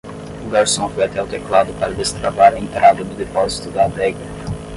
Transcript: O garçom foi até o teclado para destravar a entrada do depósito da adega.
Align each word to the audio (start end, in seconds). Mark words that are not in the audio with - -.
O 0.43 0.49
garçom 0.49 0.89
foi 0.89 1.03
até 1.03 1.21
o 1.21 1.27
teclado 1.27 1.71
para 1.79 1.93
destravar 1.93 2.55
a 2.55 2.59
entrada 2.59 3.03
do 3.03 3.13
depósito 3.13 3.69
da 3.69 3.85
adega. 3.85 4.25